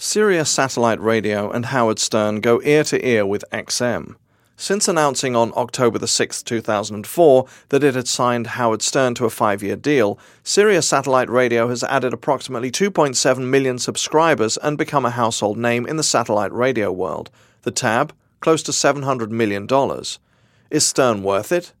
[0.00, 4.14] Sirius Satellite Radio and Howard Stern go ear to ear with XM.
[4.56, 9.30] Since announcing on October the 6th, 2004, that it had signed Howard Stern to a
[9.30, 15.10] five year deal, Sirius Satellite Radio has added approximately 2.7 million subscribers and become a
[15.10, 17.28] household name in the satellite radio world.
[17.62, 19.66] The tab, close to $700 million.
[20.70, 21.72] Is Stern worth it?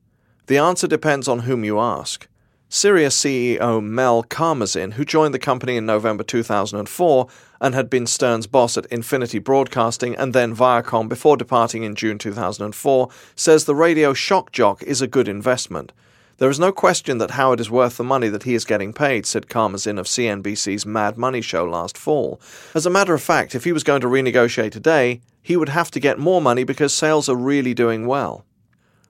[0.48, 2.26] The answer depends on whom you ask.
[2.70, 7.26] Sirius CEO Mel Karmazin, who joined the company in November 2004
[7.62, 12.18] and had been Stern's boss at Infinity Broadcasting and then Viacom before departing in June
[12.18, 15.92] 2004, says the radio shock jock is a good investment.
[16.36, 19.24] There is no question that Howard is worth the money that he is getting paid,
[19.24, 22.38] said Karmazin of CNBC's Mad Money show last fall.
[22.74, 25.90] As a matter of fact, if he was going to renegotiate today, he would have
[25.92, 28.44] to get more money because sales are really doing well.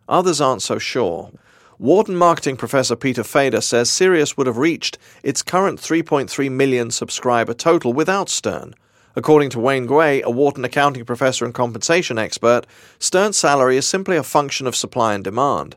[0.09, 1.33] Others aren't so sure.
[1.81, 7.55] Wharton marketing professor Peter Fader says Sirius would have reached its current 3.3 million subscriber
[7.55, 8.75] total without Stern.
[9.15, 12.67] According to Wayne Guay, a Wharton accounting professor and compensation expert,
[12.99, 15.77] Stern's salary is simply a function of supply and demand.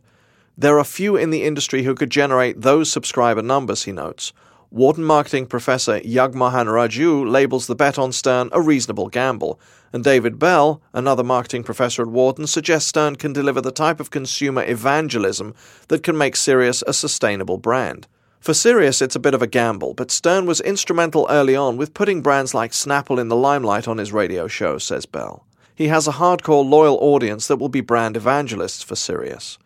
[0.58, 4.34] There are few in the industry who could generate those subscriber numbers, he notes.
[4.74, 9.60] Wharton marketing professor Jagmohan Raju labels the bet on Stern a reasonable gamble,
[9.92, 14.12] and David Bell, another marketing professor at Wharton, suggests Stern can deliver the type of
[14.12, 15.54] consumer evangelism
[15.90, 18.08] that can make Sirius a sustainable brand.
[18.40, 21.94] For Sirius, it's a bit of a gamble, but Stern was instrumental early on with
[21.94, 25.46] putting brands like Snapple in the limelight on his radio show, says Bell.
[25.76, 29.58] He has a hardcore, loyal audience that will be brand evangelists for Sirius.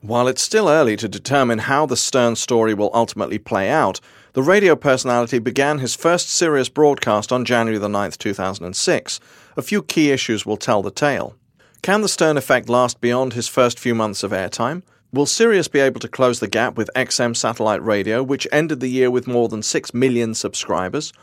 [0.00, 4.00] While it's still early to determine how the Stern story will ultimately play out,
[4.34, 9.20] the radio personality began his first Sirius broadcast on January the 9th, 2006.
[9.56, 11.34] A few key issues will tell the tale.
[11.82, 14.82] Can the Stern effect last beyond his first few months of airtime?
[15.12, 18.88] Will Sirius be able to close the gap with XM satellite radio, which ended the
[18.88, 21.14] year with more than 6 million subscribers?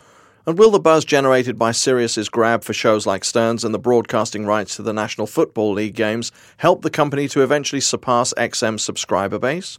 [0.48, 4.46] And will the buzz generated by Sirius's grab for shows like Stern's and the broadcasting
[4.46, 9.38] rights to the National Football League games help the company to eventually surpass XM's subscriber
[9.38, 9.78] base?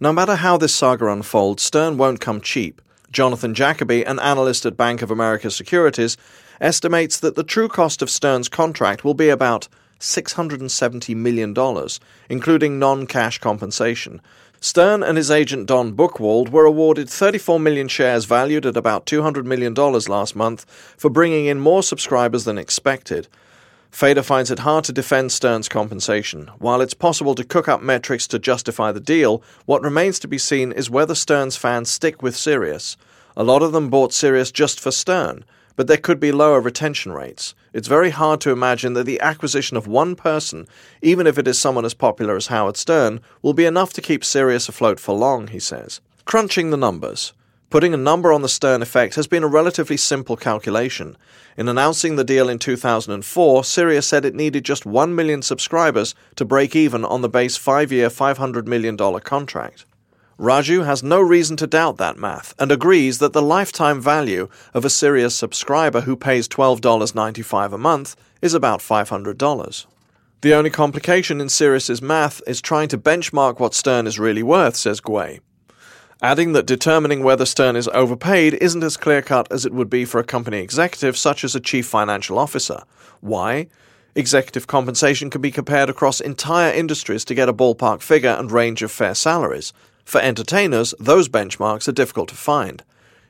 [0.00, 2.80] No matter how this saga unfolds, Stern won't come cheap.
[3.10, 6.16] Jonathan Jacoby, an analyst at Bank of America Securities,
[6.60, 9.66] estimates that the true cost of Stern's contract will be about
[9.98, 11.52] $670 million,
[12.28, 14.20] including non cash compensation.
[14.60, 19.44] Stern and his agent Don Buchwald were awarded 34 million shares valued at about $200
[19.46, 20.64] million last month
[20.96, 23.26] for bringing in more subscribers than expected.
[23.90, 26.50] Fader finds it hard to defend Stern's compensation.
[26.58, 30.38] While it's possible to cook up metrics to justify the deal, what remains to be
[30.38, 32.96] seen is whether Stern's fans stick with Sirius.
[33.36, 35.44] A lot of them bought Sirius just for Stern,
[35.74, 37.54] but there could be lower retention rates.
[37.72, 40.66] It's very hard to imagine that the acquisition of one person,
[41.02, 44.24] even if it is someone as popular as Howard Stern, will be enough to keep
[44.24, 46.00] Sirius afloat for long, he says.
[46.24, 47.32] Crunching the numbers.
[47.70, 51.18] Putting a number on the Stern effect has been a relatively simple calculation.
[51.54, 56.46] In announcing the deal in 2004, Sirius said it needed just 1 million subscribers to
[56.46, 59.84] break even on the base five year, $500 million contract.
[60.38, 64.86] Raju has no reason to doubt that math and agrees that the lifetime value of
[64.86, 69.86] a Sirius subscriber who pays $12.95 a month is about $500.
[70.40, 74.76] The only complication in Sirius's math is trying to benchmark what Stern is really worth,
[74.76, 75.40] says Guay
[76.22, 80.04] adding that determining whether Stern is overpaid isn't as clear cut as it would be
[80.04, 82.82] for a company executive such as a chief financial officer.
[83.20, 83.68] Why?
[84.14, 88.82] Executive compensation can be compared across entire industries to get a ballpark figure and range
[88.82, 89.72] of fair salaries.
[90.04, 92.82] For entertainers, those benchmarks are difficult to find.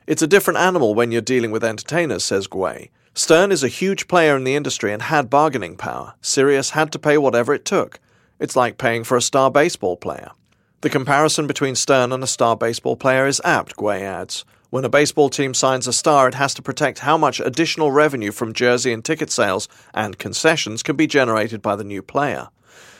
[0.07, 2.89] It's a different animal when you're dealing with entertainers, says Guay.
[3.13, 6.15] Stern is a huge player in the industry and had bargaining power.
[6.21, 7.99] Sirius had to pay whatever it took.
[8.39, 10.31] It's like paying for a star baseball player.
[10.81, 14.45] The comparison between Stern and a star baseball player is apt, Guay adds.
[14.69, 18.31] When a baseball team signs a star, it has to protect how much additional revenue
[18.31, 22.47] from jersey and ticket sales and concessions can be generated by the new player.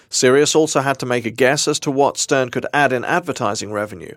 [0.09, 3.71] Sirius also had to make a guess as to what Stern could add in advertising
[3.71, 4.15] revenue.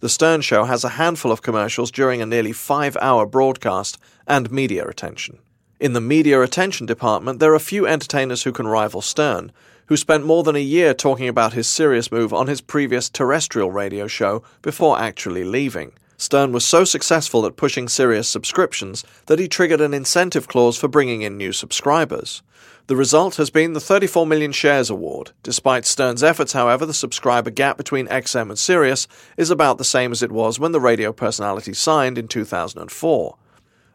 [0.00, 3.96] The Stern Show has a handful of commercials during a nearly five hour broadcast
[4.26, 5.38] and media attention.
[5.78, 9.52] In the media attention department, there are few entertainers who can rival Stern,
[9.86, 13.70] who spent more than a year talking about his Sirius move on his previous terrestrial
[13.70, 15.92] radio show before actually leaving.
[16.16, 20.88] Stern was so successful at pushing Sirius subscriptions that he triggered an incentive clause for
[20.88, 22.42] bringing in new subscribers.
[22.86, 25.32] The result has been the 34 million shares award.
[25.42, 30.12] Despite Stern's efforts, however, the subscriber gap between XM and Sirius is about the same
[30.12, 33.36] as it was when the radio personality signed in 2004.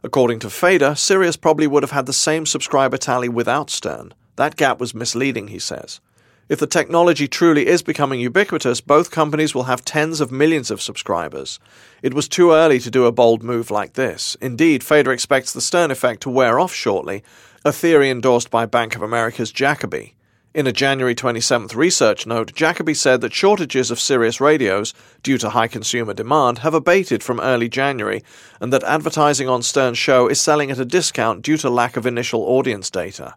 [0.01, 4.13] According to Fader, Sirius probably would have had the same subscriber tally without Stern.
[4.39, 5.99] That gap was misleading, he says.
[6.47, 10.81] If the technology truly is becoming ubiquitous, both companies will have tens of millions of
[10.81, 11.59] subscribers.
[12.01, 14.37] It was too early to do a bold move like this.
[14.39, 17.21] Indeed, Fader expects the Stern effect to wear off shortly,
[17.65, 20.15] a theory endorsed by Bank of America's Jacoby.
[20.53, 25.49] In a January 27th research note, Jacoby said that shortages of Sirius radios, due to
[25.49, 28.23] high consumer demand, have abated from early January,
[28.61, 32.05] and that advertising on Stern's show is selling at a discount due to lack of
[32.05, 33.35] initial audience data.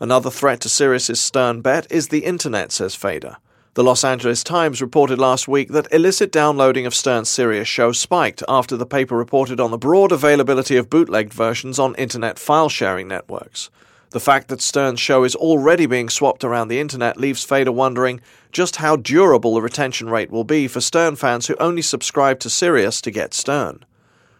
[0.00, 3.36] Another threat to Sirius's Stern bet is the internet, says Fader.
[3.74, 8.42] The Los Angeles Times reported last week that illicit downloading of Stern's Sirius show spiked
[8.48, 13.08] after the paper reported on the broad availability of bootlegged versions on internet file sharing
[13.08, 13.70] networks.
[14.10, 18.20] The fact that Stern's show is already being swapped around the internet leaves Fader wondering
[18.52, 22.50] just how durable the retention rate will be for Stern fans who only subscribe to
[22.50, 23.84] Sirius to get Stern.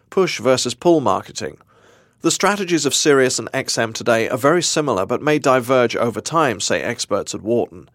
[0.09, 1.57] Push versus pull marketing.
[2.25, 6.59] The strategies of Sirius and XM today are very similar but may diverge over time,
[6.59, 7.87] say experts at Wharton.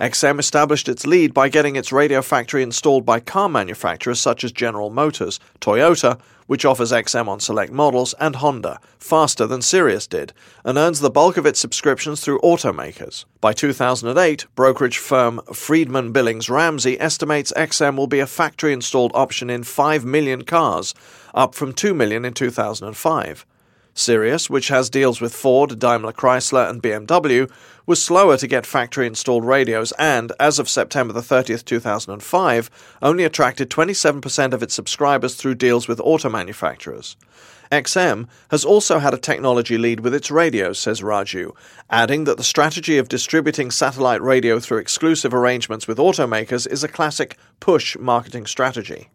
[0.00, 4.52] XM established its lead by getting its radio factory installed by car manufacturers such as
[4.52, 10.32] General Motors, Toyota, which offers XM on select models, and Honda, faster than Sirius did,
[10.64, 13.26] and earns the bulk of its subscriptions through automakers.
[13.42, 19.50] By 2008, brokerage firm Friedman Billings Ramsey estimates XM will be a factory installed option
[19.50, 20.94] in 5 million cars,
[21.34, 23.44] up from 2 million in 2005.
[23.94, 27.50] Sirius, which has deals with Ford, Daimler Chrysler, and BMW,
[27.86, 32.70] was slower to get factory installed radios and, as of September 30, 2005,
[33.02, 37.16] only attracted 27% of its subscribers through deals with auto manufacturers.
[37.70, 41.52] XM has also had a technology lead with its radios, says Raju,
[41.90, 46.88] adding that the strategy of distributing satellite radio through exclusive arrangements with automakers is a
[46.88, 49.08] classic push marketing strategy.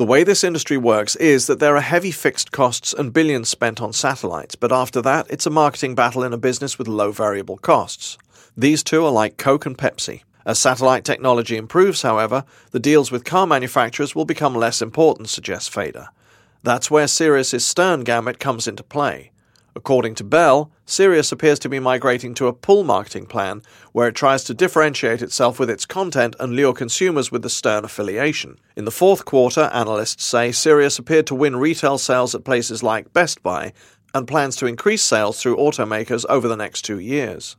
[0.00, 3.82] The way this industry works is that there are heavy fixed costs and billions spent
[3.82, 7.58] on satellites, but after that, it's a marketing battle in a business with low variable
[7.58, 8.16] costs.
[8.56, 10.22] These two are like Coke and Pepsi.
[10.46, 15.68] As satellite technology improves, however, the deals with car manufacturers will become less important, suggests
[15.68, 16.08] Fader.
[16.62, 19.32] That's where Sirius's Stern gamut comes into play.
[19.76, 23.62] According to Bell, Sirius appears to be migrating to a pull marketing plan
[23.92, 27.84] where it tries to differentiate itself with its content and lure consumers with the Stern
[27.84, 28.58] affiliation.
[28.76, 33.12] In the fourth quarter, analysts say Sirius appeared to win retail sales at places like
[33.12, 33.72] Best Buy
[34.12, 37.56] and plans to increase sales through automakers over the next two years.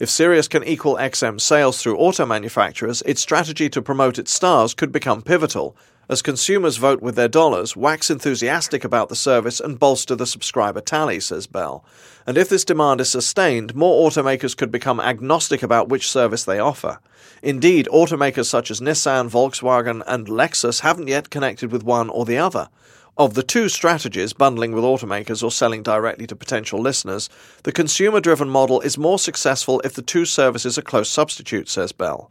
[0.00, 4.74] If Sirius can equal XM sales through auto manufacturers, its strategy to promote its stars
[4.74, 5.76] could become pivotal,
[6.08, 10.80] as consumers vote with their dollars, wax enthusiastic about the service, and bolster the subscriber
[10.80, 11.84] tally, says Bell.
[12.26, 16.58] And if this demand is sustained, more automakers could become agnostic about which service they
[16.58, 16.98] offer.
[17.42, 22.38] Indeed, automakers such as Nissan, Volkswagen, and Lexus haven't yet connected with one or the
[22.38, 22.68] other.
[23.16, 27.28] Of the two strategies, bundling with automakers or selling directly to potential listeners,
[27.62, 31.92] the consumer driven model is more successful if the two services are close substitutes, says
[31.92, 32.30] Bell.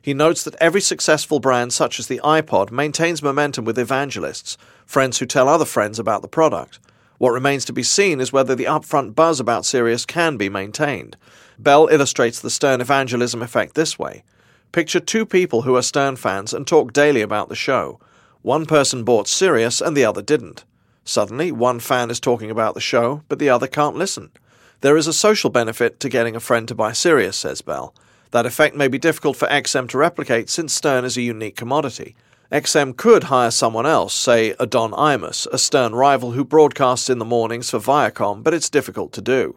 [0.00, 4.56] He notes that every successful brand, such as the iPod, maintains momentum with evangelists,
[4.86, 6.78] friends who tell other friends about the product.
[7.18, 11.16] What remains to be seen is whether the upfront buzz about Sirius can be maintained.
[11.58, 14.24] Bell illustrates the Stern evangelism effect this way.
[14.72, 18.00] Picture two people who are Stern fans and talk daily about the show.
[18.42, 20.64] One person bought Sirius and the other didn't.
[21.04, 24.30] Suddenly, one fan is talking about the show, but the other can't listen.
[24.80, 27.94] There is a social benefit to getting a friend to buy Sirius, says Bell.
[28.34, 32.16] That effect may be difficult for XM to replicate since Stern is a unique commodity.
[32.50, 37.20] XM could hire someone else, say a Don Imus, a Stern rival who broadcasts in
[37.20, 39.56] the mornings for Viacom, but it's difficult to do.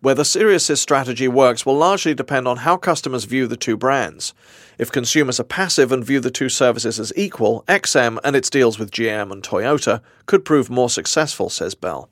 [0.00, 4.32] Whether Sirius's strategy works will largely depend on how customers view the two brands.
[4.78, 8.78] If consumers are passive and view the two services as equal, XM and its deals
[8.78, 12.08] with GM and Toyota could prove more successful, says Bell.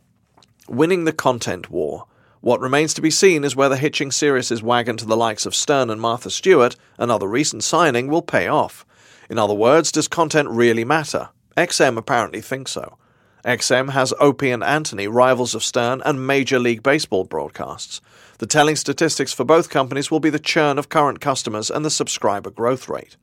[0.69, 2.05] Winning the content war.
[2.45, 5.89] What remains to be seen is whether hitching Sirius's wagon to the likes of Stern
[5.89, 8.85] and Martha Stewart, another recent signing, will pay off.
[9.31, 11.31] In other words, does content really matter?
[11.57, 12.99] XM apparently thinks so.
[13.47, 18.03] XM has Opie and Anthony, rivals of Stern, and Major League Baseball broadcasts.
[18.41, 21.91] The telling statistics for both companies will be the churn of current customers and the
[21.91, 23.17] subscriber growth rate.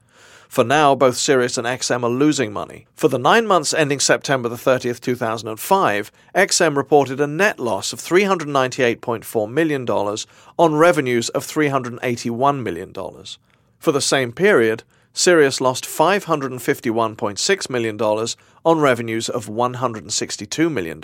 [0.51, 2.85] For now, both Sirius and XM are losing money.
[2.93, 7.99] For the nine months ending September the 30th, 2005, XM reported a net loss of
[8.01, 12.93] $398.4 million on revenues of $381 million.
[13.79, 18.01] For the same period, Sirius lost $551.6 million
[18.65, 21.01] on revenues of $162 million.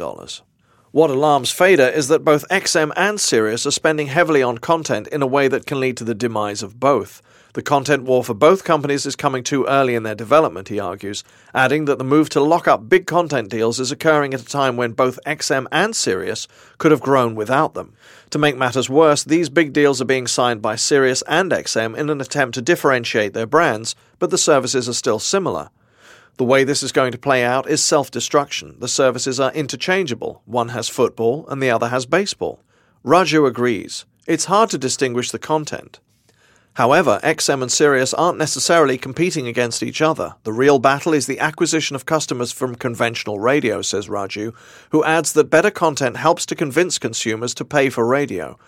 [0.97, 5.21] What alarms Fader is that both XM and Sirius are spending heavily on content in
[5.21, 7.21] a way that can lead to the demise of both.
[7.53, 11.23] The content war for both companies is coming too early in their development, he argues,
[11.53, 14.75] adding that the move to lock up big content deals is occurring at a time
[14.75, 16.47] when both XM and Sirius
[16.79, 17.93] could have grown without them.
[18.31, 22.09] To make matters worse, these big deals are being signed by Sirius and XM in
[22.09, 25.69] an attempt to differentiate their brands, but the services are still similar.
[26.37, 28.75] The way this is going to play out is self destruction.
[28.79, 30.43] The services are interchangeable.
[30.45, 32.61] One has football and the other has baseball.
[33.03, 34.05] Raju agrees.
[34.27, 35.99] It's hard to distinguish the content.
[36.73, 40.35] However, XM and Sirius aren't necessarily competing against each other.
[40.43, 44.53] The real battle is the acquisition of customers from conventional radio, says Raju,
[44.91, 48.59] who adds that better content helps to convince consumers to pay for radio.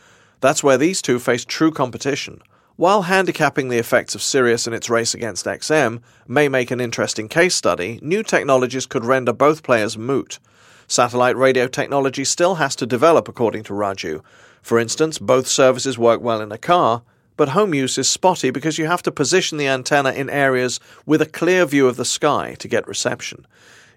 [0.42, 2.42] That's where these two face true competition.
[2.80, 7.28] While handicapping the effects of Sirius in its race against XM may make an interesting
[7.28, 10.40] case study, new technologies could render both players moot.
[10.88, 14.24] Satellite radio technology still has to develop, according to Raju.
[14.62, 17.02] For instance, both services work well in a car,
[17.36, 21.22] but home use is spotty because you have to position the antenna in areas with
[21.22, 23.46] a clear view of the sky to get reception.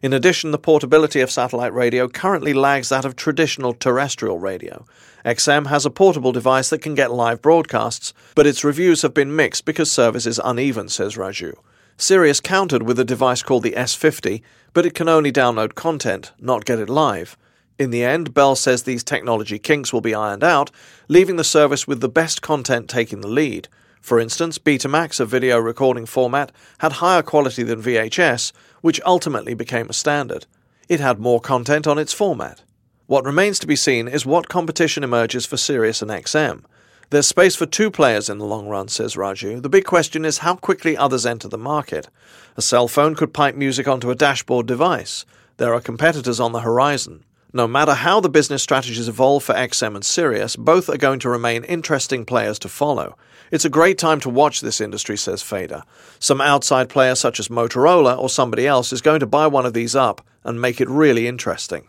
[0.03, 4.85] In addition, the portability of satellite radio currently lags that of traditional terrestrial radio.
[5.25, 9.37] XM has a portable device that can get live broadcasts, but its reviews have been
[9.37, 11.55] mixed because service is uneven, says Raju.
[11.97, 14.43] Sirius countered with a device called the S50,
[14.73, 17.37] but it can only download content, not get it live.
[17.79, 20.73] In the end, Bell says these technology kinks will be ironed out,
[21.07, 23.69] leaving the service with the best content taking the lead.
[24.03, 29.89] For instance, Betamax, a video recording format, had higher quality than VHS, which ultimately became
[29.89, 30.45] a standard.
[30.89, 32.65] It had more content on its format.
[33.07, 36.65] What remains to be seen is what competition emerges for Sirius and XM.
[37.11, 39.63] There's space for two players in the long run, says Raju.
[39.63, 42.09] The big question is how quickly others enter the market.
[42.57, 45.25] A cell phone could pipe music onto a dashboard device.
[45.59, 47.25] There are competitors on the horizon.
[47.53, 51.29] No matter how the business strategies evolve for XM and Sirius, both are going to
[51.29, 53.17] remain interesting players to follow.
[53.53, 55.83] It's a great time to watch this industry, says Fader.
[56.19, 59.75] Some outside player such as Motorola or somebody else is going to buy one of
[59.75, 61.87] these up and make it really interesting.